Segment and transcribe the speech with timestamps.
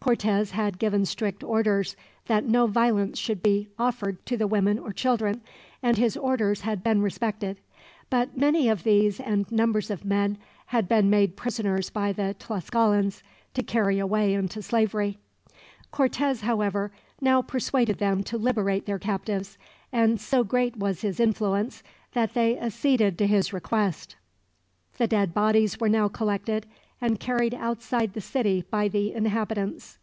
[0.00, 1.94] Cortez had given strict orders
[2.28, 5.42] that no violence should be offered to the women or children,
[5.82, 7.58] and his orders had been respected;
[8.08, 13.22] but many of these and numbers of men had been made prisoners by the Tlascalans,
[13.52, 15.18] to carry away into slavery.
[15.90, 19.58] Cortez, however, now persuaded them to liberate their captives;
[19.92, 21.82] and so great was his influence
[22.14, 24.16] that they acceded to his request.
[24.96, 26.64] The dead bodies were now collected,
[27.00, 29.96] and carried outside the city by the inhabitants.